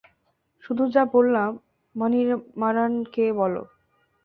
শুধু 0.63 0.83
যা 0.87 1.03
বললাম 1.13 1.49
মানিমারানকে 1.95 3.25
বলো। 3.33 3.61